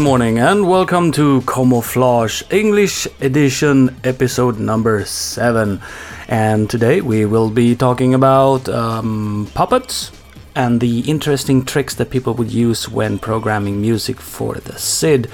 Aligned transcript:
Good 0.00 0.06
morning 0.06 0.38
and 0.38 0.66
welcome 0.66 1.12
to 1.12 1.42
Camouflage 1.42 2.42
English 2.50 3.06
Edition, 3.20 3.94
episode 4.02 4.58
number 4.58 5.04
7. 5.04 5.78
And 6.26 6.70
today 6.70 7.02
we 7.02 7.26
will 7.26 7.50
be 7.50 7.76
talking 7.76 8.14
about 8.14 8.66
um, 8.70 9.50
puppets 9.52 10.10
and 10.54 10.80
the 10.80 11.00
interesting 11.00 11.66
tricks 11.66 11.96
that 11.96 12.08
people 12.08 12.32
would 12.32 12.50
use 12.50 12.88
when 12.88 13.18
programming 13.18 13.82
music 13.82 14.22
for 14.22 14.54
the 14.54 14.78
SID. 14.78 15.28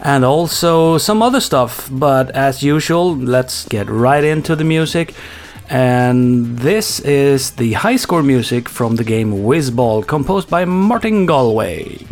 And 0.00 0.24
also 0.24 0.96
some 0.96 1.20
other 1.20 1.40
stuff, 1.40 1.86
but 1.92 2.30
as 2.30 2.62
usual, 2.62 3.14
let's 3.14 3.68
get 3.68 3.90
right 3.90 4.24
into 4.24 4.56
the 4.56 4.64
music. 4.64 5.12
And 5.68 6.58
this 6.58 7.00
is 7.00 7.50
the 7.50 7.74
high 7.74 7.96
score 7.96 8.22
music 8.22 8.66
from 8.66 8.96
the 8.96 9.04
game 9.04 9.30
Wizball, 9.44 10.06
composed 10.06 10.48
by 10.48 10.64
Martin 10.64 11.26
Galway. 11.26 12.06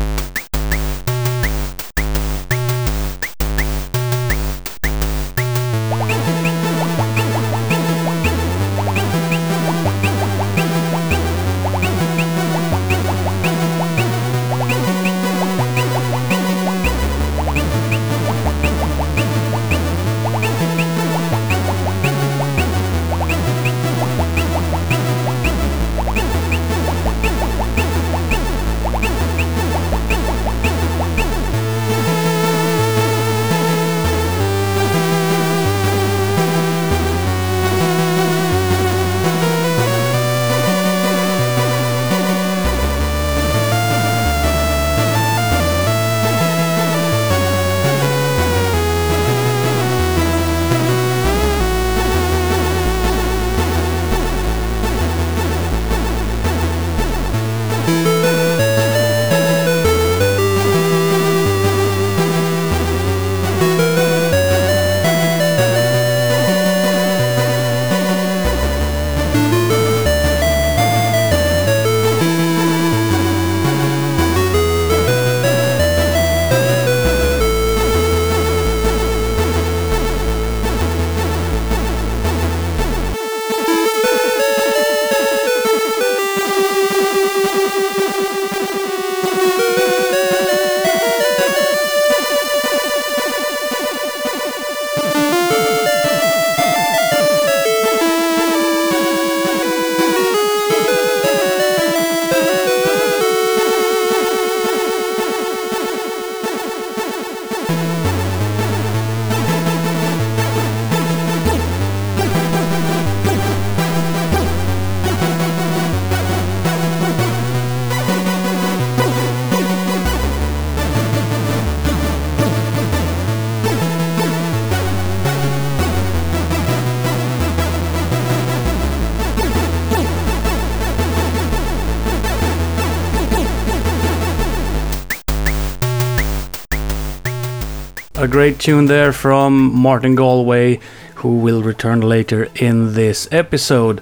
A 138.19 138.27
great 138.27 138.59
tune 138.59 138.87
there 138.87 139.13
from 139.13 139.73
Martin 139.73 140.13
Galway, 140.13 140.81
who 141.15 141.37
will 141.37 141.63
return 141.63 142.01
later 142.01 142.49
in 142.55 142.93
this 142.93 143.29
episode. 143.31 144.01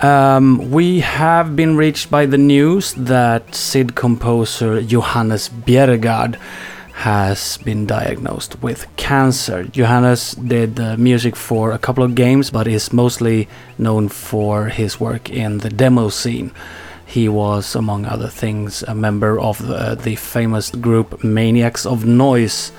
Um, 0.00 0.70
we 0.70 1.00
have 1.00 1.56
been 1.56 1.74
reached 1.74 2.10
by 2.10 2.26
the 2.26 2.36
news 2.36 2.92
that 2.92 3.54
SID 3.54 3.94
composer 3.94 4.82
Johannes 4.82 5.48
Bjerregaard 5.48 6.34
has 6.92 7.56
been 7.64 7.86
diagnosed 7.86 8.62
with 8.62 8.86
cancer. 8.96 9.64
Johannes 9.64 10.32
did 10.32 10.78
music 10.98 11.34
for 11.34 11.72
a 11.72 11.78
couple 11.78 12.04
of 12.04 12.14
games, 12.14 12.50
but 12.50 12.68
is 12.68 12.92
mostly 12.92 13.48
known 13.78 14.10
for 14.10 14.66
his 14.66 15.00
work 15.00 15.30
in 15.30 15.58
the 15.58 15.70
demo 15.70 16.10
scene. 16.10 16.52
He 17.06 17.30
was, 17.30 17.74
among 17.74 18.04
other 18.04 18.28
things, 18.28 18.82
a 18.82 18.94
member 18.94 19.40
of 19.40 19.66
the, 19.66 19.94
the 19.94 20.16
famous 20.16 20.70
group 20.70 21.24
Maniacs 21.24 21.86
of 21.86 22.04
Noise 22.04 22.72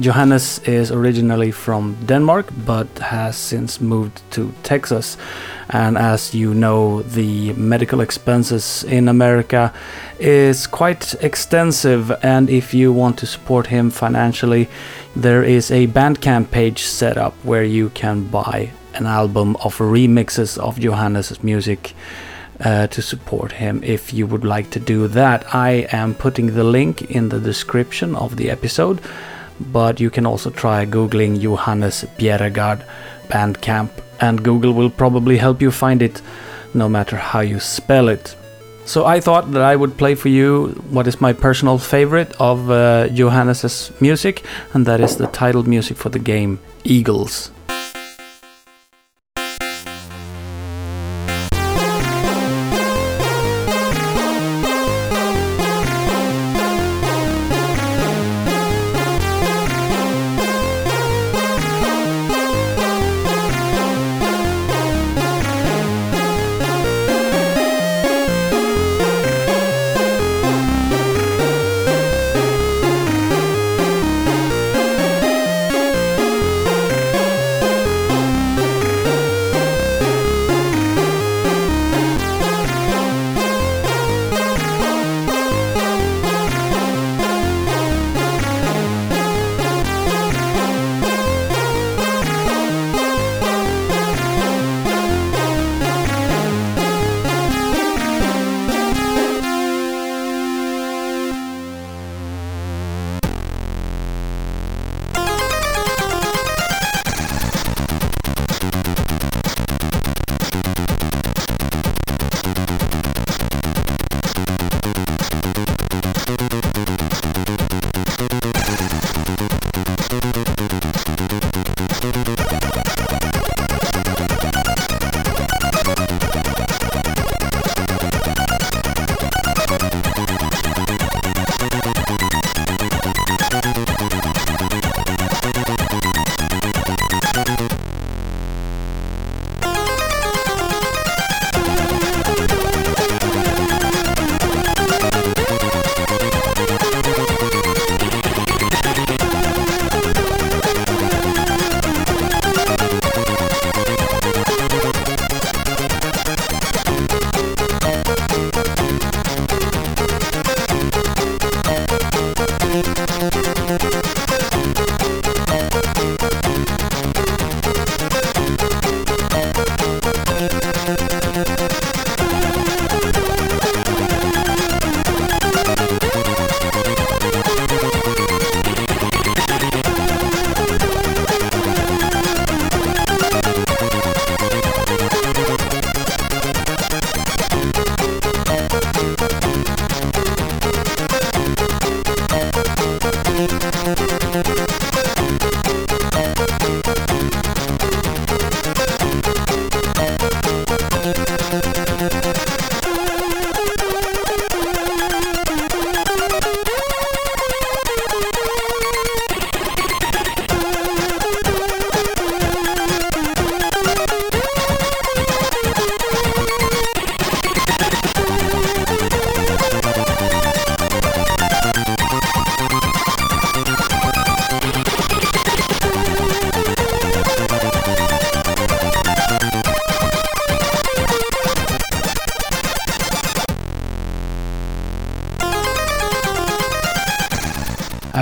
Johannes 0.00 0.60
is 0.60 0.90
originally 0.90 1.50
from 1.50 1.94
Denmark 2.06 2.48
but 2.64 2.88
has 2.98 3.36
since 3.36 3.80
moved 3.80 4.22
to 4.30 4.52
Texas. 4.62 5.18
And 5.68 5.98
as 5.98 6.34
you 6.34 6.54
know, 6.54 7.02
the 7.02 7.52
medical 7.52 8.00
expenses 8.00 8.82
in 8.84 9.08
America 9.08 9.72
is 10.18 10.66
quite 10.66 11.14
extensive. 11.20 12.10
And 12.22 12.48
if 12.48 12.72
you 12.72 12.92
want 12.92 13.18
to 13.18 13.26
support 13.26 13.66
him 13.66 13.90
financially, 13.90 14.68
there 15.14 15.44
is 15.44 15.70
a 15.70 15.86
Bandcamp 15.88 16.50
page 16.50 16.82
set 16.84 17.18
up 17.18 17.34
where 17.44 17.64
you 17.64 17.90
can 17.90 18.24
buy 18.24 18.70
an 18.94 19.06
album 19.06 19.56
of 19.56 19.76
remixes 19.78 20.58
of 20.58 20.80
Johannes' 20.80 21.42
music. 21.42 21.94
Uh, 22.62 22.86
to 22.88 23.00
support 23.00 23.52
him 23.52 23.82
if 23.82 24.12
you 24.12 24.26
would 24.26 24.44
like 24.44 24.68
to 24.68 24.78
do 24.78 25.08
that. 25.08 25.54
I 25.54 25.88
am 25.92 26.14
putting 26.14 26.48
the 26.48 26.62
link 26.62 27.10
in 27.10 27.30
the 27.30 27.40
description 27.40 28.14
of 28.14 28.36
the 28.36 28.50
episode 28.50 29.00
but 29.72 30.00
you 30.00 30.10
can 30.10 30.26
also 30.26 30.50
try 30.50 30.86
googling 30.86 31.40
Johannes 31.40 32.04
Bjerregaard 32.18 32.84
Bandcamp, 33.28 33.90
and 34.20 34.42
Google 34.42 34.72
will 34.72 34.90
probably 34.90 35.36
help 35.36 35.62
you 35.62 35.70
find 35.70 36.02
it 36.02 36.20
no 36.74 36.88
matter 36.88 37.16
how 37.16 37.40
you 37.40 37.60
spell 37.60 38.08
it. 38.08 38.36
So 38.84 39.06
I 39.06 39.20
thought 39.20 39.52
that 39.52 39.62
I 39.62 39.76
would 39.76 39.96
play 39.96 40.14
for 40.14 40.28
you 40.28 40.68
what 40.90 41.06
is 41.06 41.20
my 41.20 41.32
personal 41.32 41.78
favorite 41.78 42.32
of 42.40 42.70
uh, 42.70 43.08
Johannes's 43.08 43.92
music, 44.00 44.44
and 44.74 44.86
that 44.86 45.00
is 45.00 45.16
the 45.16 45.28
title 45.28 45.62
music 45.62 45.96
for 45.96 46.08
the 46.08 46.18
game 46.18 46.58
Eagles. 46.84 47.50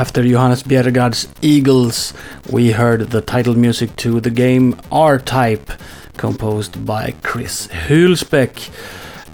After 0.09 0.27
Johannes 0.27 0.63
Bjerregaard's 0.63 1.29
Eagles, 1.43 2.15
we 2.49 2.71
heard 2.71 3.11
the 3.11 3.21
title 3.21 3.55
music 3.55 3.95
to 3.97 4.21
the 4.21 4.31
game 4.31 4.81
R-Type, 4.91 5.71
composed 6.17 6.87
by 6.87 7.15
Chris 7.23 7.67
Hulsbeck. 7.67 8.71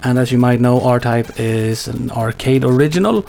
And 0.02 0.18
as 0.18 0.32
you 0.32 0.38
might 0.38 0.60
know, 0.60 0.80
R-Type 0.80 1.38
is 1.38 1.86
an 1.86 2.10
arcade 2.10 2.64
original. 2.64 3.22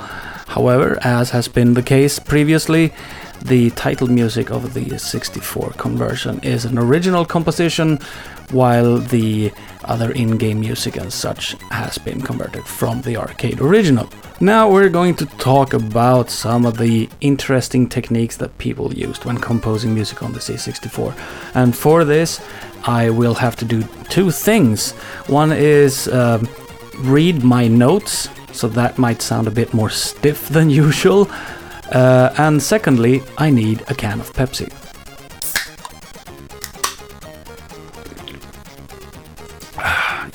However, 0.48 0.98
as 1.04 1.30
has 1.30 1.48
been 1.48 1.76
the 1.76 1.84
case 1.84 2.18
previously, 2.18 2.92
the 3.44 3.70
title 3.70 4.08
music 4.08 4.50
of 4.50 4.74
the 4.74 4.98
64 4.98 5.74
conversion 5.78 6.40
is 6.40 6.66
an 6.66 6.80
original 6.80 7.26
composition, 7.26 8.00
while 8.52 8.98
the 8.98 9.52
other 9.84 10.12
in 10.12 10.38
game 10.38 10.60
music 10.60 10.98
and 10.98 11.12
such 11.12 11.54
has 11.72 11.98
been 11.98 12.22
converted 12.22 12.66
from 12.66 13.02
the 13.02 13.18
arcade 13.18 13.62
original. 13.62 14.10
Now 14.40 14.70
we're 14.70 14.90
going 14.90 15.16
to 15.16 15.26
talk 15.26 15.74
about 15.74 16.30
some 16.30 16.66
of 16.66 16.78
the 16.78 17.10
interesting 17.22 17.88
techniques 17.88 18.38
that 18.38 18.58
people 18.58 18.94
used 18.94 19.26
when 19.26 19.38
composing 19.38 19.94
music 19.94 20.24
on 20.24 20.34
the 20.34 20.40
C64. 20.40 21.18
And 21.54 21.76
for 21.76 22.04
this, 22.04 22.42
I 22.84 23.10
will 23.10 23.36
have 23.36 23.56
to 23.58 23.66
do 23.66 23.84
two 24.10 24.32
things. 24.32 24.92
One 25.28 25.52
is 25.52 26.08
um, 26.10 26.48
read 27.00 27.44
my 27.44 27.68
notes, 27.68 28.30
so 28.52 28.68
that 28.70 28.98
might 28.98 29.22
sound 29.22 29.48
a 29.48 29.52
bit 29.52 29.74
more 29.74 29.90
stiff 29.90 30.50
than 30.50 30.70
usual. 30.86 31.30
Uh, 31.92 32.34
and 32.38 32.62
secondly, 32.62 33.22
I 33.38 33.50
need 33.52 33.84
a 33.88 33.96
can 33.96 34.20
of 34.20 34.34
Pepsi. 34.34 34.85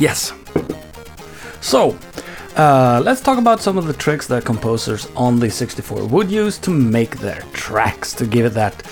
Yes. 0.00 0.33
So, 1.61 1.97
uh, 2.57 3.00
let's 3.04 3.21
talk 3.21 3.38
about 3.38 3.61
some 3.61 3.78
of 3.78 3.87
the 3.87 3.92
tricks 3.92 4.26
that 4.26 4.45
composers 4.45 5.07
on 5.14 5.38
the 5.38 5.50
64 5.50 6.07
would 6.07 6.30
use 6.30 6.59
to 6.59 6.71
make 6.71 7.19
their 7.19 7.42
tracks, 7.52 8.12
to 8.14 8.26
give 8.26 8.47
it 8.47 8.54
that 8.54 8.83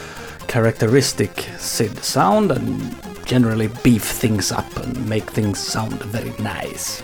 characteristic 0.47 1.49
SID 1.59 1.99
sound 2.05 2.53
and 2.53 2.95
generally 3.27 3.69
beef 3.83 4.05
things 4.05 4.53
up 4.53 4.77
and 4.77 5.09
make 5.09 5.25
things 5.31 5.59
sound 5.59 6.01
very 6.05 6.33
nice. 6.39 7.03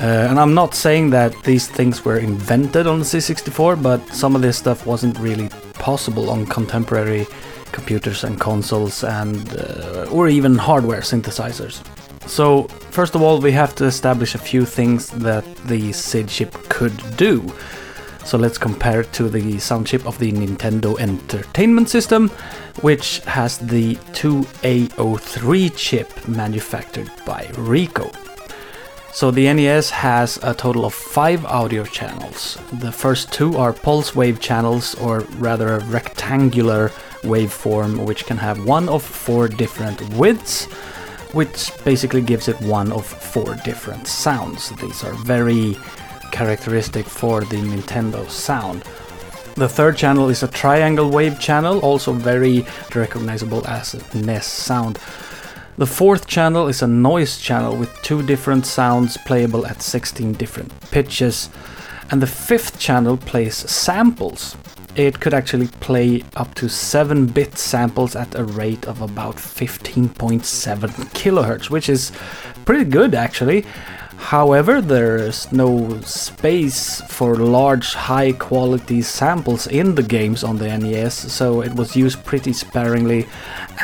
Uh, 0.00 0.26
and 0.28 0.40
I'm 0.40 0.54
not 0.54 0.74
saying 0.74 1.10
that 1.10 1.32
these 1.44 1.68
things 1.68 2.04
were 2.04 2.18
invented 2.18 2.88
on 2.88 2.98
the 2.98 3.04
C64, 3.04 3.80
but 3.80 4.04
some 4.08 4.34
of 4.34 4.42
this 4.42 4.58
stuff 4.58 4.84
wasn't 4.84 5.16
really 5.18 5.48
possible 5.74 6.30
on 6.30 6.46
contemporary 6.46 7.26
computers 7.70 8.24
and 8.24 8.40
consoles 8.40 9.04
and 9.04 9.56
uh, 9.58 10.06
or 10.10 10.28
even 10.28 10.56
hardware 10.56 11.00
synthesizers. 11.00 11.82
So, 12.26 12.64
first 12.90 13.14
of 13.14 13.22
all, 13.22 13.40
we 13.40 13.52
have 13.52 13.74
to 13.76 13.84
establish 13.84 14.34
a 14.34 14.38
few 14.38 14.64
things 14.64 15.10
that 15.10 15.44
the 15.66 15.92
SID 15.92 16.28
chip 16.28 16.52
could 16.68 17.16
do. 17.16 17.52
So 18.24 18.38
let's 18.38 18.56
compare 18.56 19.00
it 19.00 19.12
to 19.14 19.28
the 19.28 19.58
sound 19.58 19.86
chip 19.88 20.06
of 20.06 20.18
the 20.18 20.30
Nintendo 20.32 20.98
Entertainment 20.98 21.88
System, 21.88 22.28
which 22.80 23.18
has 23.20 23.58
the 23.58 23.96
2A03 24.12 25.76
chip 25.76 26.28
manufactured 26.28 27.10
by 27.26 27.44
Ricoh. 27.54 28.14
So 29.12 29.30
the 29.30 29.52
NES 29.52 29.90
has 29.90 30.38
a 30.42 30.54
total 30.54 30.86
of 30.86 30.94
five 30.94 31.44
audio 31.44 31.84
channels. 31.84 32.56
The 32.72 32.92
first 32.92 33.30
two 33.32 33.58
are 33.58 33.72
pulse 33.72 34.14
wave 34.14 34.40
channels, 34.40 34.94
or 34.94 35.20
rather 35.36 35.74
a 35.74 35.84
rectangular 35.84 36.88
waveform, 37.22 38.06
which 38.06 38.24
can 38.24 38.38
have 38.38 38.64
one 38.64 38.88
of 38.88 39.02
four 39.02 39.48
different 39.48 40.00
widths, 40.14 40.66
which 41.32 41.70
basically 41.84 42.20
gives 42.20 42.48
it 42.48 42.60
one 42.60 42.92
of 42.92 43.06
four 43.06 43.54
different 43.64 44.06
sounds. 44.06 44.70
These 44.76 45.04
are 45.04 45.14
very 45.14 45.76
characteristic 46.30 47.06
for 47.06 47.40
the 47.40 47.56
Nintendo 47.56 48.28
sound. 48.28 48.82
The 49.54 49.68
third 49.68 49.96
channel 49.96 50.30
is 50.30 50.42
a 50.42 50.48
triangle 50.48 51.10
wave 51.10 51.38
channel, 51.38 51.80
also 51.80 52.12
very 52.12 52.64
recognizable 52.94 53.66
as 53.66 53.94
a 53.94 54.18
NES 54.18 54.46
sound. 54.46 54.98
The 55.76 55.86
fourth 55.86 56.26
channel 56.26 56.68
is 56.68 56.82
a 56.82 56.86
noise 56.86 57.38
channel 57.38 57.76
with 57.76 57.90
two 58.02 58.22
different 58.22 58.66
sounds 58.66 59.16
playable 59.26 59.66
at 59.66 59.82
16 59.82 60.34
different 60.34 60.72
pitches. 60.90 61.48
And 62.10 62.20
the 62.20 62.26
fifth 62.26 62.78
channel 62.78 63.16
plays 63.16 63.56
samples. 63.70 64.56
It 64.94 65.20
could 65.20 65.32
actually 65.32 65.68
play 65.80 66.22
up 66.36 66.54
to 66.56 66.68
7 66.68 67.26
bit 67.26 67.56
samples 67.56 68.14
at 68.14 68.34
a 68.34 68.44
rate 68.44 68.86
of 68.86 69.00
about 69.00 69.36
15.7 69.36 70.42
kilohertz, 71.14 71.70
which 71.70 71.88
is 71.88 72.12
pretty 72.66 72.84
good 72.84 73.14
actually. 73.14 73.64
However, 74.18 74.82
there's 74.82 75.50
no 75.50 75.98
space 76.02 77.00
for 77.08 77.36
large, 77.36 77.94
high 77.94 78.32
quality 78.32 79.00
samples 79.00 79.66
in 79.66 79.94
the 79.94 80.02
games 80.02 80.44
on 80.44 80.58
the 80.58 80.68
NES, 80.76 81.14
so 81.32 81.62
it 81.62 81.74
was 81.74 81.96
used 81.96 82.22
pretty 82.24 82.52
sparingly 82.52 83.26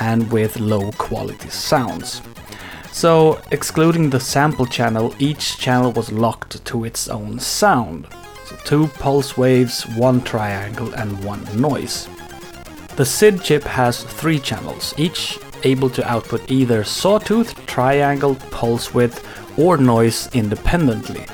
and 0.00 0.30
with 0.30 0.60
low 0.60 0.92
quality 0.92 1.48
sounds. 1.48 2.20
So, 2.92 3.40
excluding 3.50 4.10
the 4.10 4.20
sample 4.20 4.66
channel, 4.66 5.14
each 5.18 5.56
channel 5.58 5.90
was 5.92 6.12
locked 6.12 6.64
to 6.66 6.84
its 6.84 7.08
own 7.08 7.38
sound. 7.38 8.06
Two 8.68 8.86
pulse 8.86 9.34
waves, 9.34 9.86
one 9.96 10.20
triangle, 10.20 10.92
and 10.92 11.24
one 11.24 11.42
noise. 11.58 12.06
The 12.96 13.06
SID 13.06 13.42
chip 13.42 13.64
has 13.64 14.04
three 14.04 14.38
channels, 14.38 14.92
each 14.98 15.38
able 15.62 15.88
to 15.88 16.06
output 16.06 16.50
either 16.50 16.84
sawtooth, 16.84 17.64
triangle, 17.64 18.34
pulse 18.50 18.92
width, 18.92 19.26
or 19.58 19.78
noise 19.78 20.28
independently. 20.34 21.24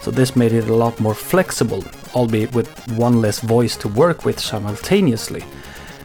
So 0.00 0.10
this 0.10 0.34
made 0.34 0.52
it 0.52 0.68
a 0.68 0.74
lot 0.74 0.98
more 0.98 1.14
flexible, 1.14 1.84
albeit 2.16 2.52
with 2.52 2.68
one 2.98 3.20
less 3.20 3.38
voice 3.38 3.76
to 3.76 3.86
work 3.86 4.24
with 4.24 4.40
simultaneously. 4.40 5.44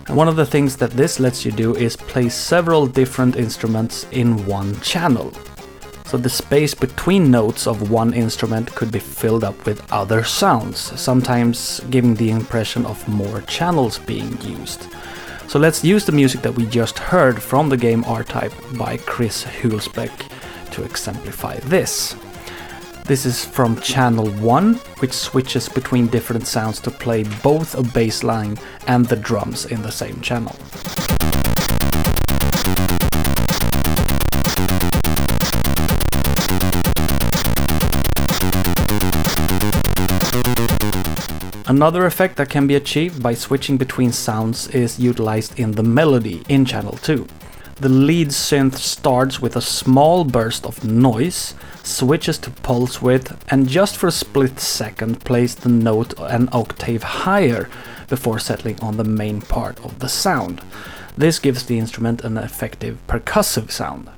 And 0.05 0.15
one 0.15 0.27
of 0.27 0.35
the 0.35 0.45
things 0.45 0.77
that 0.77 0.91
this 0.91 1.19
lets 1.19 1.43
you 1.43 1.51
do 1.51 1.75
is 1.75 1.95
play 1.95 2.29
several 2.29 2.85
different 2.85 3.35
instruments 3.35 4.05
in 4.11 4.45
one 4.45 4.79
channel. 4.81 5.33
So 6.07 6.17
the 6.17 6.29
space 6.29 6.73
between 6.73 7.29
notes 7.29 7.67
of 7.67 7.91
one 7.91 8.13
instrument 8.13 8.73
could 8.73 8.93
be 8.93 8.99
filled 8.99 9.43
up 9.43 9.65
with 9.65 9.91
other 9.91 10.23
sounds, 10.23 10.77
sometimes 10.79 11.81
giving 11.89 12.15
the 12.15 12.31
impression 12.31 12.85
of 12.85 13.05
more 13.09 13.41
channels 13.41 13.99
being 13.99 14.41
used. 14.41 14.87
So 15.49 15.59
let's 15.59 15.83
use 15.83 16.05
the 16.05 16.13
music 16.13 16.41
that 16.43 16.55
we 16.55 16.65
just 16.65 16.97
heard 16.97 17.43
from 17.43 17.67
the 17.67 17.75
game 17.75 18.05
R-Type 18.05 18.53
by 18.77 18.95
Chris 18.99 19.43
Hulsbeck 19.43 20.31
to 20.71 20.83
exemplify 20.83 21.57
this. 21.65 22.15
This 23.03 23.25
is 23.25 23.43
from 23.43 23.81
channel 23.81 24.29
1, 24.29 24.75
which 24.99 25.11
switches 25.11 25.67
between 25.67 26.07
different 26.07 26.47
sounds 26.47 26.79
to 26.81 26.91
play 26.91 27.23
both 27.43 27.75
a 27.75 27.83
bass 27.83 28.23
line 28.23 28.57
and 28.87 29.05
the 29.05 29.17
drums 29.17 29.65
in 29.65 29.81
the 29.81 29.91
same 29.91 30.21
channel. 30.21 30.55
Another 41.67 42.05
effect 42.05 42.37
that 42.37 42.49
can 42.49 42.65
be 42.65 42.75
achieved 42.75 43.21
by 43.21 43.33
switching 43.33 43.75
between 43.75 44.13
sounds 44.13 44.69
is 44.69 44.99
utilized 44.99 45.59
in 45.59 45.73
the 45.73 45.83
melody 45.83 46.41
in 46.47 46.63
channel 46.63 46.93
2. 46.93 47.27
The 47.81 47.89
lead 47.89 48.29
synth 48.29 48.75
starts 48.75 49.41
with 49.41 49.57
a 49.57 49.61
small 49.61 50.23
burst 50.23 50.65
of 50.65 50.85
noise, 50.85 51.55
switches 51.83 52.37
to 52.39 52.51
pulse 52.51 53.01
width, 53.01 53.35
and 53.51 53.67
just 53.67 53.97
for 53.97 54.07
a 54.07 54.13
split 54.13 54.61
second 54.61 55.25
plays 55.25 55.55
the 55.55 55.67
note 55.67 56.13
an 56.17 56.47
octave 56.53 57.03
higher 57.03 57.69
before 58.07 58.39
settling 58.39 58.79
on 58.79 58.95
the 58.95 59.03
main 59.03 59.41
part 59.41 59.77
of 59.83 59.99
the 59.99 60.07
sound. 60.07 60.61
This 61.17 61.37
gives 61.37 61.65
the 61.65 61.79
instrument 61.79 62.23
an 62.23 62.37
effective 62.37 62.97
percussive 63.07 63.71
sound. 63.71 64.09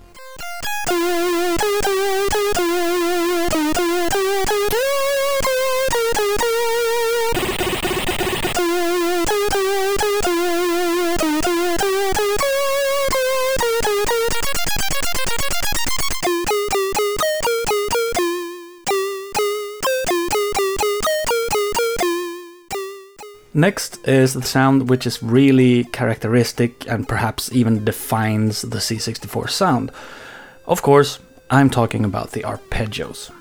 Next 23.60 24.08
is 24.08 24.36
the 24.36 24.42
sound 24.42 24.90
which 24.90 25.06
is 25.06 25.22
really 25.22 25.84
characteristic 25.84 26.90
and 26.90 27.06
perhaps 27.06 27.52
even 27.52 27.84
defines 27.84 28.62
the 28.62 28.78
C64 28.78 29.50
sound. 29.50 29.92
Of 30.66 30.82
course, 30.82 31.20
I'm 31.52 31.70
talking 31.70 32.06
about 32.06 32.32
the 32.32 32.44
arpeggios. 32.44 33.32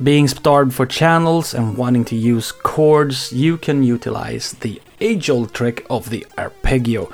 Being 0.00 0.28
starved 0.28 0.72
for 0.72 0.86
channels 0.86 1.52
and 1.52 1.76
wanting 1.76 2.04
to 2.04 2.14
use 2.14 2.52
chords, 2.52 3.32
you 3.32 3.58
can 3.58 3.82
utilize 3.82 4.52
the 4.52 4.80
age 5.00 5.28
old 5.28 5.52
trick 5.52 5.84
of 5.90 6.10
the 6.10 6.24
arpeggio. 6.38 7.10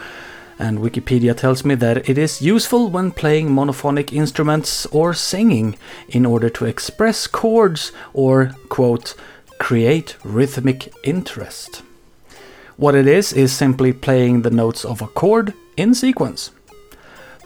And 0.58 0.80
Wikipedia 0.80 1.34
tells 1.34 1.64
me 1.64 1.74
that 1.76 2.06
it 2.06 2.18
is 2.18 2.42
useful 2.42 2.90
when 2.90 3.12
playing 3.12 3.48
monophonic 3.48 4.12
instruments 4.12 4.84
or 4.92 5.14
singing 5.14 5.78
in 6.06 6.26
order 6.26 6.50
to 6.50 6.66
express 6.66 7.26
chords 7.26 7.92
or, 8.12 8.54
quote, 8.68 9.14
create 9.58 10.18
rhythmic 10.22 10.92
interest. 11.02 11.82
What 12.76 12.94
it 12.94 13.06
is 13.06 13.32
is 13.32 13.52
simply 13.52 13.92
playing 13.92 14.42
the 14.42 14.50
notes 14.50 14.84
of 14.84 15.02
a 15.02 15.06
chord 15.06 15.54
in 15.76 15.94
sequence. 15.94 16.50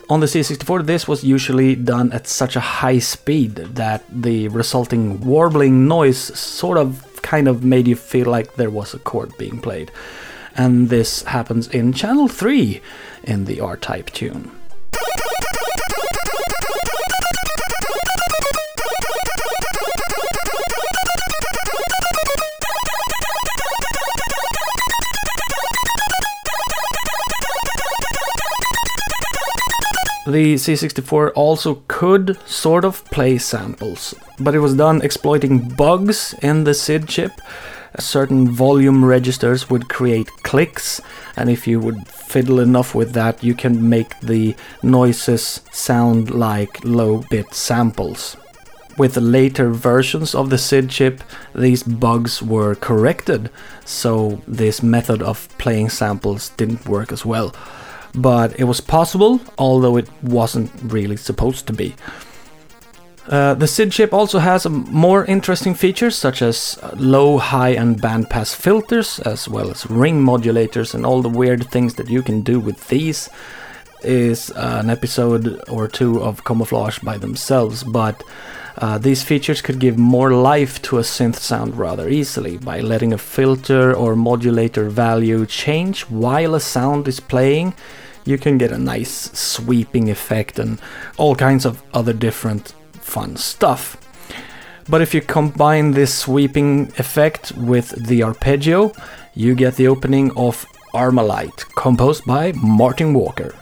On 0.08 0.20
the 0.20 0.26
C64, 0.26 0.86
this 0.86 1.08
was 1.08 1.24
usually 1.24 1.74
done 1.74 2.12
at 2.12 2.28
such 2.28 2.54
a 2.54 2.60
high 2.60 3.00
speed 3.00 3.56
that 3.56 4.04
the 4.08 4.46
resulting 4.48 5.20
warbling 5.20 5.88
noise 5.88 6.18
sort 6.38 6.78
of 6.78 7.04
kind 7.22 7.48
of 7.48 7.64
made 7.64 7.88
you 7.88 7.96
feel 7.96 8.28
like 8.28 8.54
there 8.54 8.70
was 8.70 8.94
a 8.94 9.00
chord 9.00 9.36
being 9.36 9.60
played. 9.60 9.90
And 10.54 10.88
this 10.90 11.24
happens 11.24 11.66
in 11.68 11.92
channel 11.92 12.28
3 12.28 12.80
in 13.24 13.46
the 13.46 13.60
R 13.60 13.76
type 13.76 14.10
tune. 14.10 14.52
The 30.26 30.56
C64 30.56 31.30
also 31.36 31.84
could 31.86 32.36
sort 32.48 32.84
of 32.84 33.04
play 33.12 33.38
samples, 33.38 34.12
but 34.40 34.56
it 34.56 34.58
was 34.58 34.74
done 34.74 35.00
exploiting 35.02 35.68
bugs 35.68 36.34
in 36.42 36.64
the 36.64 36.74
SID 36.74 37.06
chip. 37.06 37.30
Certain 38.00 38.50
volume 38.50 39.04
registers 39.04 39.70
would 39.70 39.88
create 39.88 40.26
clicks, 40.42 41.00
and 41.36 41.48
if 41.48 41.68
you 41.68 41.78
would 41.78 42.08
fiddle 42.08 42.58
enough 42.58 42.92
with 42.92 43.12
that, 43.12 43.44
you 43.44 43.54
can 43.54 43.88
make 43.88 44.18
the 44.18 44.56
noises 44.82 45.60
sound 45.70 46.32
like 46.32 46.84
low 46.84 47.18
bit 47.30 47.54
samples. 47.54 48.36
With 48.98 49.14
the 49.14 49.20
later 49.20 49.70
versions 49.70 50.34
of 50.34 50.50
the 50.50 50.58
SID 50.58 50.90
chip, 50.90 51.22
these 51.54 51.84
bugs 51.84 52.42
were 52.42 52.74
corrected, 52.74 53.48
so 53.84 54.42
this 54.48 54.82
method 54.82 55.22
of 55.22 55.48
playing 55.58 55.90
samples 55.90 56.48
didn't 56.56 56.88
work 56.88 57.12
as 57.12 57.24
well 57.24 57.54
but 58.16 58.58
it 58.58 58.64
was 58.64 58.80
possible, 58.80 59.40
although 59.58 59.96
it 59.96 60.08
wasn't 60.22 60.70
really 60.82 61.16
supposed 61.16 61.66
to 61.66 61.72
be. 61.72 61.94
Uh, 63.28 63.54
the 63.54 63.66
SID 63.66 63.90
chip 63.90 64.14
also 64.14 64.38
has 64.38 64.68
more 64.68 65.24
interesting 65.24 65.74
features 65.74 66.14
such 66.16 66.42
as 66.42 66.78
low, 66.94 67.38
high, 67.38 67.70
and 67.70 68.00
bandpass 68.00 68.54
filters, 68.54 69.18
as 69.20 69.48
well 69.48 69.70
as 69.70 69.90
ring 69.90 70.22
modulators, 70.22 70.94
and 70.94 71.04
all 71.04 71.22
the 71.22 71.28
weird 71.28 71.68
things 71.70 71.94
that 71.94 72.08
you 72.08 72.22
can 72.22 72.42
do 72.42 72.60
with 72.60 72.88
these. 72.88 73.28
Is 74.02 74.50
an 74.50 74.88
episode 74.90 75.64
or 75.68 75.88
two 75.88 76.22
of 76.22 76.44
camouflage 76.44 77.00
by 77.00 77.18
themselves, 77.18 77.82
but 77.82 78.22
uh, 78.78 78.98
these 78.98 79.24
features 79.24 79.62
could 79.62 79.80
give 79.80 79.98
more 79.98 80.32
life 80.32 80.80
to 80.82 80.98
a 80.98 81.02
synth 81.02 81.36
sound 81.36 81.76
rather 81.76 82.08
easily 82.08 82.58
by 82.58 82.80
letting 82.80 83.12
a 83.12 83.18
filter 83.18 83.94
or 83.94 84.14
modulator 84.14 84.88
value 84.90 85.46
change 85.46 86.02
while 86.02 86.54
a 86.54 86.60
sound 86.60 87.08
is 87.08 87.20
playing 87.20 87.74
you 88.26 88.36
can 88.36 88.58
get 88.58 88.72
a 88.72 88.78
nice 88.78 89.30
sweeping 89.32 90.10
effect 90.10 90.58
and 90.58 90.80
all 91.16 91.34
kinds 91.34 91.64
of 91.64 91.82
other 91.94 92.12
different 92.12 92.74
fun 93.00 93.36
stuff. 93.36 93.96
But 94.88 95.00
if 95.00 95.14
you 95.14 95.20
combine 95.20 95.92
this 95.92 96.14
sweeping 96.14 96.92
effect 96.98 97.52
with 97.52 98.06
the 98.06 98.22
arpeggio, 98.22 98.92
you 99.34 99.54
get 99.54 99.76
the 99.76 99.88
opening 99.88 100.30
of 100.36 100.66
Armalyte, 100.92 101.64
composed 101.74 102.24
by 102.24 102.52
Martin 102.52 103.12
Walker. 103.14 103.54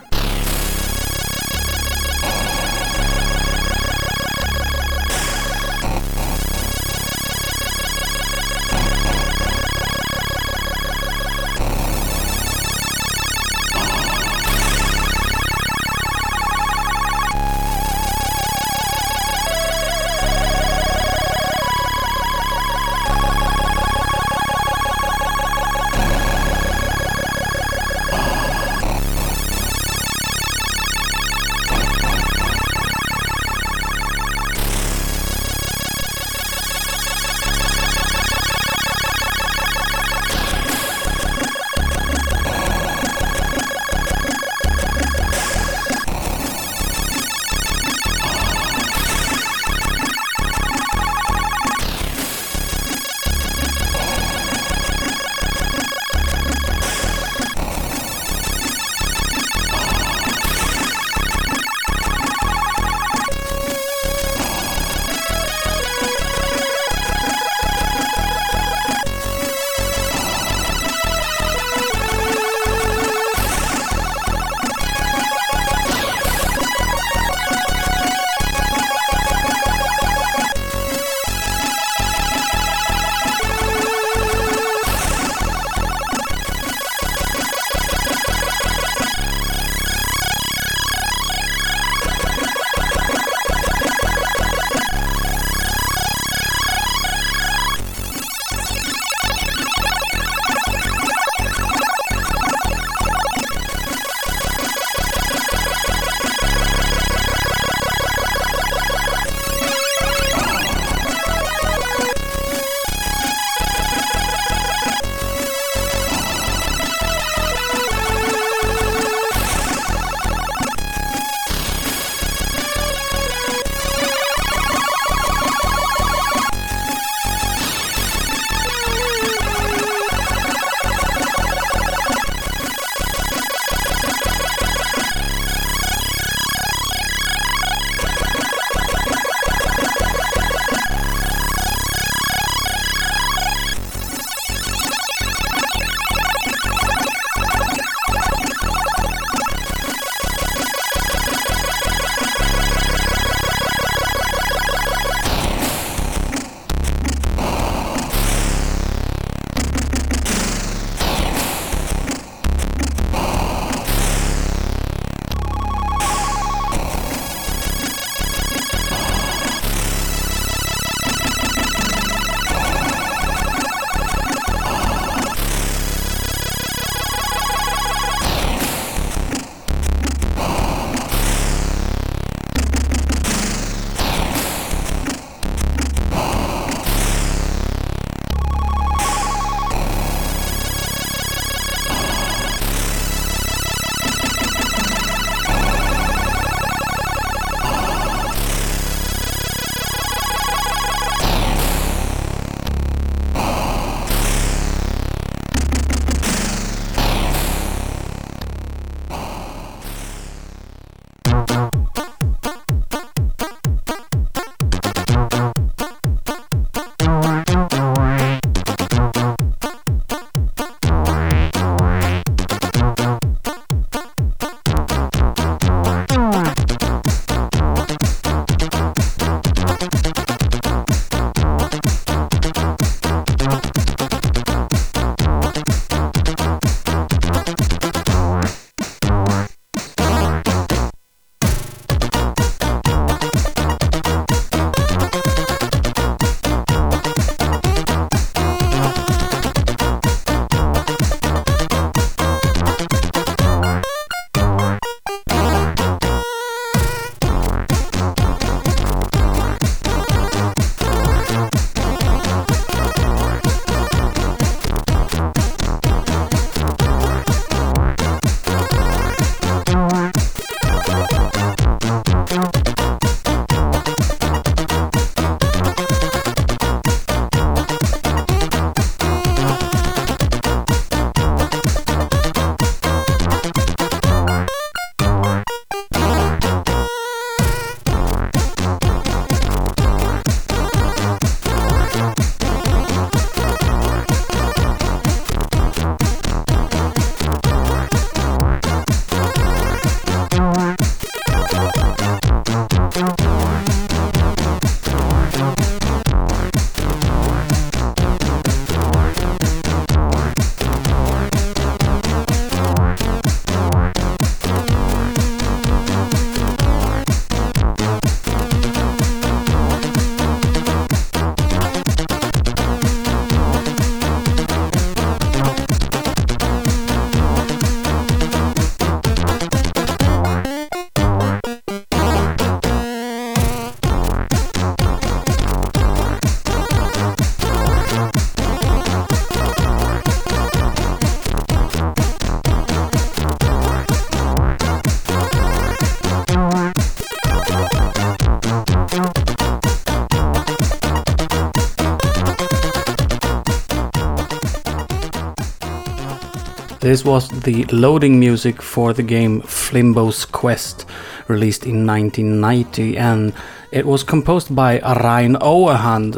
This 356.84 357.02
was 357.02 357.30
the 357.30 357.64
loading 357.72 358.20
music 358.20 358.60
for 358.60 358.92
the 358.92 359.02
game 359.02 359.40
Flimbo's 359.40 360.26
Quest, 360.26 360.84
released 361.28 361.64
in 361.64 361.86
1990, 361.86 362.98
and 362.98 363.32
it 363.72 363.86
was 363.86 364.02
composed 364.04 364.54
by 364.54 364.80
Rein 364.80 365.36
Ouwehand, 365.36 366.14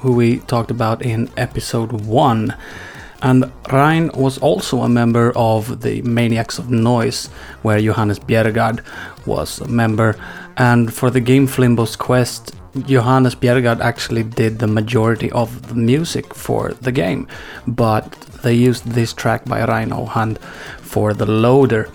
who 0.00 0.12
we 0.12 0.40
talked 0.40 0.70
about 0.70 1.00
in 1.00 1.30
episode 1.38 1.92
1. 1.92 2.54
And 3.22 3.50
Rein 3.72 4.10
was 4.12 4.36
also 4.36 4.82
a 4.82 4.90
member 4.90 5.32
of 5.34 5.80
the 5.80 6.02
Maniacs 6.02 6.58
of 6.58 6.70
Noise, 6.70 7.28
where 7.62 7.80
Johannes 7.80 8.18
Bjerregaard 8.18 8.84
was 9.24 9.58
a 9.60 9.68
member. 9.68 10.18
And 10.58 10.92
for 10.92 11.08
the 11.08 11.20
game 11.20 11.46
Flimbo's 11.46 11.96
Quest, 11.96 12.54
Johannes 12.86 13.36
Bjerregaard 13.36 13.80
actually 13.80 14.24
did 14.24 14.58
the 14.58 14.66
majority 14.66 15.30
of 15.30 15.68
the 15.68 15.74
music 15.74 16.34
for 16.34 16.74
the 16.74 16.92
game, 16.92 17.26
but 17.66 18.23
they 18.44 18.54
used 18.54 18.86
this 18.86 19.12
track 19.12 19.44
by 19.44 19.64
Rein 19.64 19.90
Ouwehand 19.90 20.38
for 20.80 21.12
the 21.12 21.26
loader. 21.26 21.90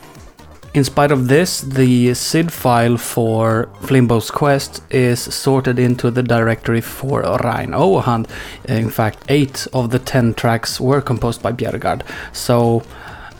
In 0.74 0.84
spite 0.84 1.12
of 1.12 1.28
this, 1.28 1.62
the 1.62 2.14
SID 2.14 2.52
file 2.52 2.98
for 2.98 3.70
Flimbo's 3.82 4.30
Quest 4.30 4.84
is 4.92 5.20
sorted 5.20 5.80
into 5.80 6.12
the 6.12 6.22
directory 6.22 6.82
for 6.82 7.22
Rein 7.22 7.72
Ouwehand. 7.72 8.30
In 8.66 8.90
fact, 8.90 9.24
8 9.30 9.68
of 9.74 9.90
the 9.90 10.00
10 10.00 10.34
tracks 10.36 10.80
were 10.80 11.02
composed 11.02 11.42
by 11.42 11.52
Bjerregaard. 11.54 12.02
So, 12.34 12.84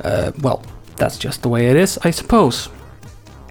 uh, 0.04 0.32
well, 0.40 0.64
that's 0.96 1.20
just 1.20 1.44
the 1.44 1.50
way 1.50 1.68
it 1.68 1.76
is, 1.76 2.00
I 2.04 2.12
suppose. 2.12 2.70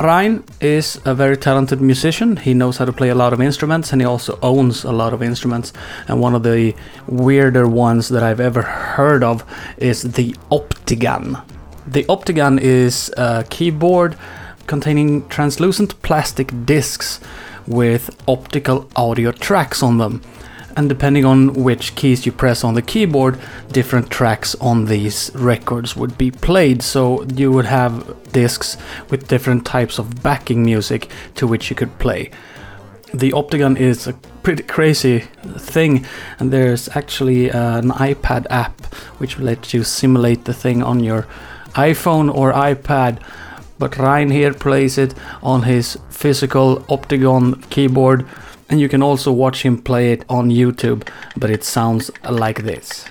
Rein 0.00 0.44
is 0.60 1.00
a 1.04 1.12
very 1.12 1.36
talented 1.36 1.80
musician. 1.80 2.36
He 2.36 2.54
knows 2.54 2.76
how 2.76 2.84
to 2.84 2.92
play 2.92 3.08
a 3.08 3.16
lot 3.16 3.32
of 3.32 3.40
instruments 3.40 3.92
and 3.92 4.00
he 4.00 4.06
also 4.06 4.38
owns 4.42 4.84
a 4.84 4.92
lot 4.92 5.12
of 5.12 5.24
instruments. 5.24 5.72
And 6.06 6.20
one 6.20 6.36
of 6.36 6.44
the 6.44 6.76
weirder 7.08 7.66
ones 7.66 8.08
that 8.10 8.22
I've 8.22 8.38
ever 8.38 8.62
heard 8.62 9.24
of 9.24 9.44
is 9.76 10.02
the 10.02 10.36
Optigan. 10.52 11.42
The 11.84 12.04
Optigan 12.04 12.60
is 12.60 13.12
a 13.16 13.44
keyboard 13.50 14.16
containing 14.68 15.28
translucent 15.28 16.00
plastic 16.02 16.52
discs 16.64 17.18
with 17.66 18.08
optical 18.28 18.88
audio 18.94 19.32
tracks 19.32 19.82
on 19.82 19.98
them 19.98 20.22
and 20.78 20.88
depending 20.88 21.24
on 21.24 21.52
which 21.54 21.96
keys 21.96 22.24
you 22.24 22.30
press 22.30 22.62
on 22.62 22.74
the 22.74 22.82
keyboard, 22.82 23.36
different 23.72 24.08
tracks 24.10 24.54
on 24.60 24.84
these 24.84 25.28
records 25.34 25.96
would 25.96 26.16
be 26.16 26.30
played. 26.30 26.84
So 26.84 27.24
you 27.24 27.50
would 27.50 27.64
have 27.64 27.92
discs 28.32 28.76
with 29.10 29.26
different 29.26 29.66
types 29.66 29.98
of 29.98 30.22
backing 30.22 30.64
music 30.64 31.10
to 31.34 31.48
which 31.48 31.68
you 31.68 31.74
could 31.74 31.98
play. 31.98 32.30
The 33.12 33.32
Optigan 33.32 33.76
is 33.76 34.06
a 34.06 34.12
pretty 34.44 34.62
crazy 34.62 35.24
thing, 35.56 36.06
and 36.38 36.52
there's 36.52 36.88
actually 36.94 37.50
uh, 37.50 37.78
an 37.78 37.90
iPad 37.90 38.46
app 38.48 38.94
which 39.18 39.36
lets 39.40 39.74
you 39.74 39.82
simulate 39.82 40.44
the 40.44 40.54
thing 40.54 40.84
on 40.84 41.00
your 41.00 41.26
iPhone 41.74 42.32
or 42.32 42.52
iPad. 42.52 43.20
But 43.80 43.98
Rein 43.98 44.30
here 44.30 44.54
plays 44.54 44.96
it 44.96 45.12
on 45.42 45.64
his 45.64 45.98
physical 46.08 46.84
Optigan 46.88 47.68
keyboard 47.68 48.28
and 48.68 48.80
you 48.80 48.88
can 48.88 49.02
also 49.02 49.32
watch 49.32 49.62
him 49.64 49.78
play 49.78 50.12
it 50.12 50.24
on 50.28 50.50
YouTube, 50.50 51.08
but 51.36 51.50
it 51.50 51.64
sounds 51.64 52.10
like 52.28 52.62
this. 52.62 53.04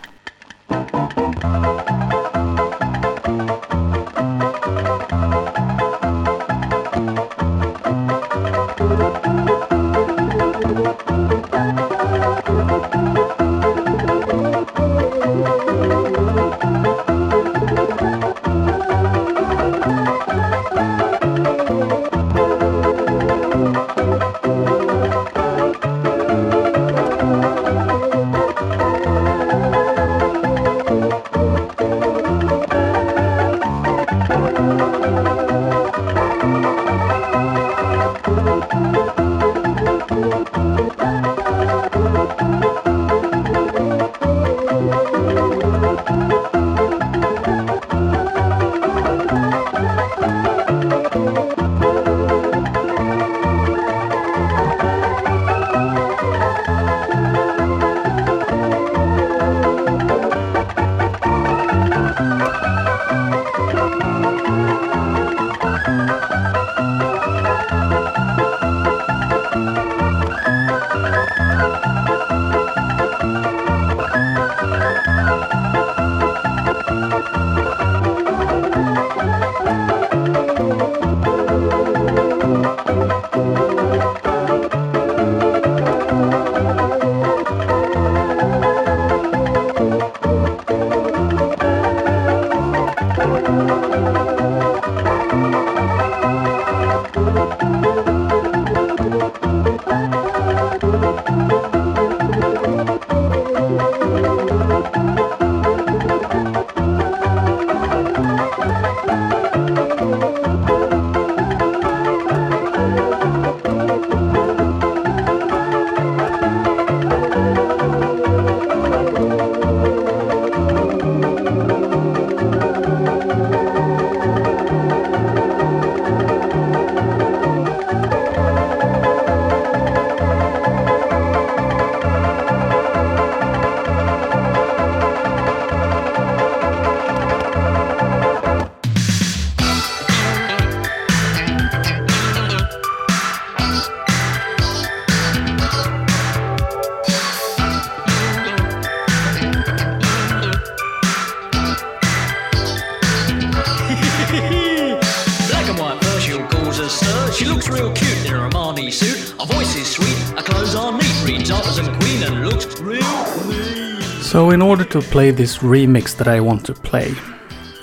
Play 165.12 165.32
this 165.32 165.58
remix 165.58 166.15
that 166.17 166.28
I 166.28 166.39
want 166.39 166.65
to 166.65 166.74
play, 166.74 167.13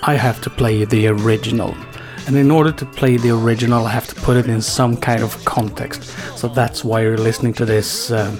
I 0.03 0.15
have 0.15 0.41
to 0.41 0.49
play 0.49 0.85
the 0.85 1.07
original. 1.07 1.75
And 2.27 2.35
in 2.35 2.49
order 2.49 2.71
to 2.71 2.85
play 2.85 3.17
the 3.17 3.31
original, 3.31 3.85
I 3.85 3.91
have 3.91 4.07
to 4.07 4.15
put 4.15 4.37
it 4.37 4.47
in 4.47 4.61
some 4.61 4.97
kind 4.97 5.21
of 5.21 5.43
context. 5.45 6.03
So 6.37 6.47
that's 6.47 6.83
why 6.83 7.01
you're 7.01 7.17
listening 7.17 7.53
to 7.53 7.65
this 7.65 8.11
uh, 8.11 8.31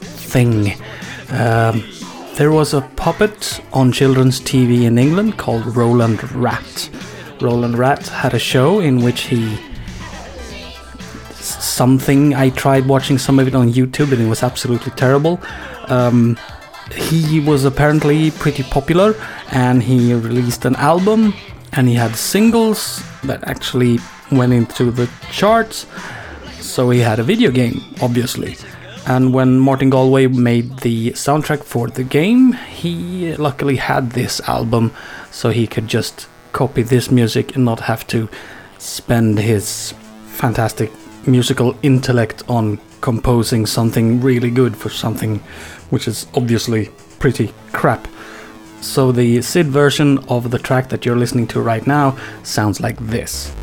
thing. 0.00 0.72
Um, 1.30 1.84
there 2.34 2.52
was 2.52 2.72
a 2.72 2.82
puppet 2.96 3.60
on 3.72 3.92
children's 3.92 4.40
TV 4.40 4.82
in 4.82 4.98
England 4.98 5.38
called 5.38 5.76
Roland 5.76 6.22
Rat. 6.32 6.90
Roland 7.40 7.76
Rat 7.78 8.06
had 8.06 8.34
a 8.34 8.38
show 8.38 8.80
in 8.80 9.02
which 9.02 9.22
he 9.22 9.58
something 11.40 12.34
I 12.34 12.50
tried 12.50 12.86
watching 12.86 13.18
some 13.18 13.38
of 13.38 13.48
it 13.48 13.54
on 13.54 13.72
YouTube 13.72 14.12
and 14.12 14.20
it 14.22 14.28
was 14.28 14.42
absolutely 14.42 14.92
terrible. 14.92 15.40
Um, 15.88 16.38
he 16.94 17.40
was 17.40 17.64
apparently 17.64 18.30
pretty 18.30 18.62
popular 18.62 19.14
and 19.52 19.82
he 19.82 20.14
released 20.14 20.64
an 20.64 20.76
album 20.76 21.34
and 21.72 21.88
he 21.88 21.94
had 21.94 22.16
singles 22.16 23.02
that 23.24 23.42
actually 23.44 23.98
went 24.32 24.52
into 24.52 24.90
the 24.90 25.08
charts. 25.30 25.86
So 26.60 26.90
he 26.90 27.00
had 27.00 27.18
a 27.18 27.22
video 27.22 27.50
game, 27.50 27.82
obviously. 28.02 28.56
And 29.06 29.32
when 29.32 29.58
Martin 29.58 29.90
Galway 29.90 30.26
made 30.26 30.80
the 30.80 31.12
soundtrack 31.12 31.64
for 31.64 31.88
the 31.88 32.04
game, 32.04 32.52
he 32.52 33.34
luckily 33.36 33.76
had 33.76 34.10
this 34.10 34.40
album 34.48 34.92
so 35.30 35.50
he 35.50 35.66
could 35.66 35.88
just 35.88 36.28
copy 36.52 36.82
this 36.82 37.10
music 37.10 37.56
and 37.56 37.64
not 37.64 37.80
have 37.80 38.06
to 38.08 38.28
spend 38.78 39.38
his 39.38 39.94
fantastic 40.26 40.90
musical 41.26 41.76
intellect 41.82 42.42
on 42.48 42.78
composing 43.00 43.66
something 43.66 44.20
really 44.20 44.50
good 44.50 44.76
for 44.76 44.90
something 44.90 45.42
which 45.90 46.08
is 46.08 46.26
obviously 46.34 46.90
pretty 47.18 47.52
crap. 47.72 48.08
So 48.80 49.12
the 49.12 49.42
SID 49.42 49.66
version 49.66 50.18
of 50.28 50.50
the 50.50 50.58
track 50.58 50.88
that 50.88 51.04
you're 51.04 51.16
listening 51.16 51.46
to 51.48 51.60
right 51.60 51.86
now 51.86 52.16
sounds 52.42 52.80
like 52.80 52.96
this. 52.98 53.54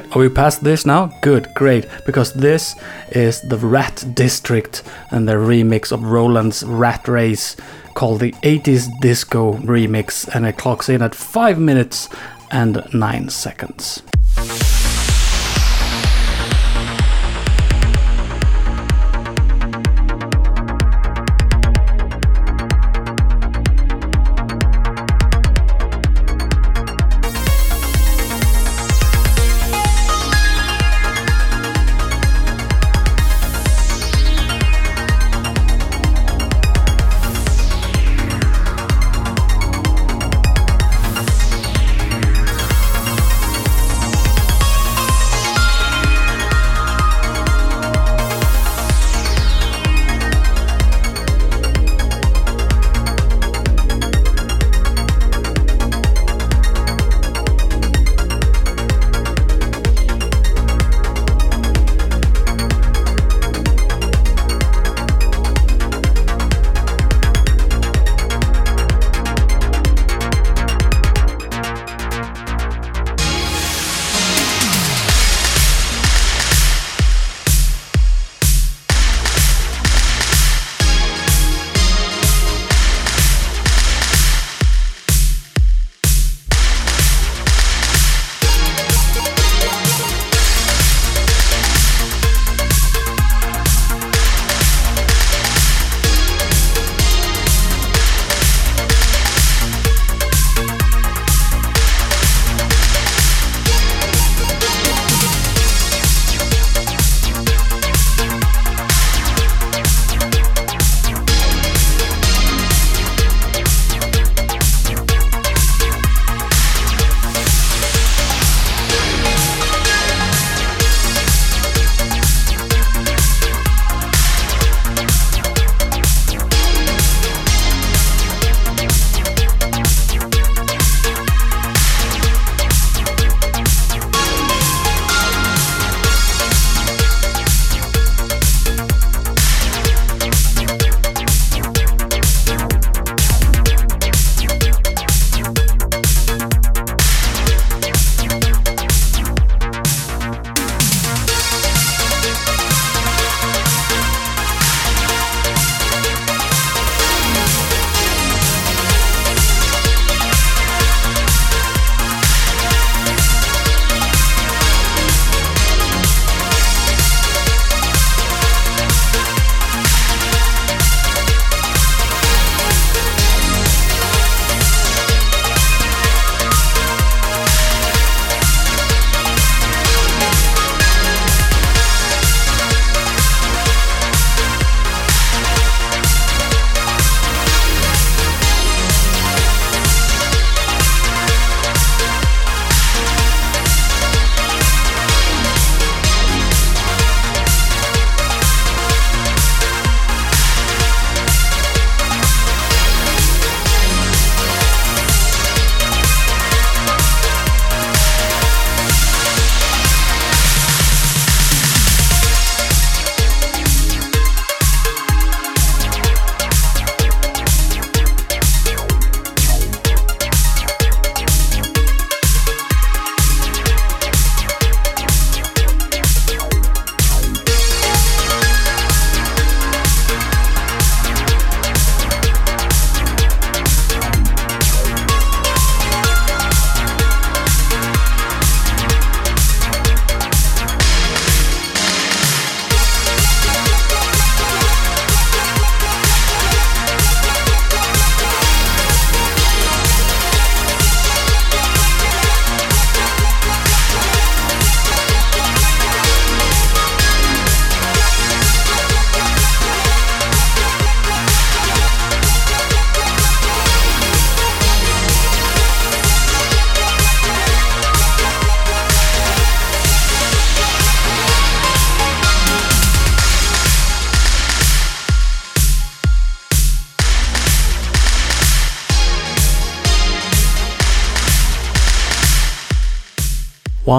Are 0.00 0.18
we 0.18 0.28
past 0.28 0.64
this 0.64 0.84
now? 0.84 1.06
Good, 1.22 1.54
great, 1.54 1.86
because 2.04 2.32
this 2.32 2.74
is 3.10 3.40
the 3.42 3.58
Rat 3.58 4.04
District 4.14 4.82
and 5.10 5.28
their 5.28 5.38
remix 5.38 5.92
of 5.92 6.02
Roland's 6.02 6.64
Rat 6.64 7.06
Race 7.06 7.56
called 7.94 8.20
the 8.20 8.32
80s 8.42 8.88
Disco 9.00 9.54
Remix, 9.54 10.28
and 10.34 10.46
it 10.46 10.58
clocks 10.58 10.88
in 10.88 11.00
at 11.00 11.14
5 11.14 11.58
minutes 11.58 12.08
and 12.50 12.82
9 12.92 13.28
seconds. 13.28 14.02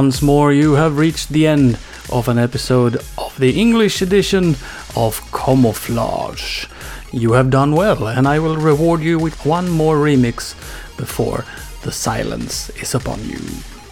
Once 0.01 0.21
more, 0.21 0.51
you 0.51 0.73
have 0.73 0.97
reached 0.97 1.29
the 1.29 1.47
end 1.47 1.77
of 2.11 2.27
an 2.27 2.37
episode 2.37 2.97
of 3.17 3.33
the 3.39 3.57
English 3.57 4.01
edition 4.01 4.53
of 4.97 5.21
Camouflage. 5.31 6.65
You 7.13 7.31
have 7.31 7.49
done 7.49 7.71
well, 7.73 8.05
and 8.09 8.27
I 8.27 8.39
will 8.39 8.57
reward 8.57 8.99
you 8.99 9.17
with 9.17 9.45
one 9.45 9.69
more 9.69 9.95
remix 9.95 10.53
before 10.97 11.45
the 11.83 11.93
silence 11.93 12.69
is 12.71 12.93
upon 12.93 13.23
you. 13.23 13.39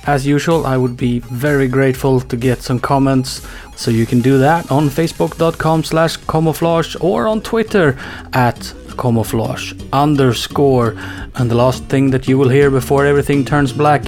As 0.06 0.28
usual, 0.28 0.66
I 0.66 0.76
would 0.76 0.98
be 0.98 1.20
very 1.20 1.70
grateful 1.70 2.20
to 2.20 2.36
get 2.36 2.62
some 2.62 2.80
comments, 2.80 3.42
so 3.78 3.90
you 3.90 4.06
can 4.06 4.20
do 4.20 4.38
that 4.40 4.70
on 4.70 4.90
facebook.com 4.90 5.86
slash 5.86 6.18
camouflage 6.18 6.98
or 7.00 7.28
on 7.28 7.40
Twitter 7.40 7.98
at 8.34 8.74
camouflage 8.98 9.74
underscore. 9.92 10.96
And 11.36 11.50
the 11.50 11.56
last 11.56 11.84
thing 11.86 12.12
that 12.12 12.28
you 12.28 12.38
will 12.38 12.50
hear 12.50 12.70
before 12.70 13.06
everything 13.06 13.44
turns 13.46 13.74
black 13.74 14.04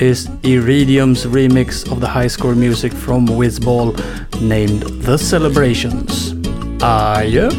is 0.00 0.28
Iridium's 0.42 1.24
remix 1.24 1.90
of 1.90 2.00
the 2.00 2.08
high 2.08 2.28
score 2.28 2.54
music 2.54 2.92
from 2.92 3.26
Wizball 3.26 3.94
named 4.40 4.82
The 5.02 5.16
Celebrations. 5.16 6.34
Ah, 6.82 7.20
yeah? 7.22 7.50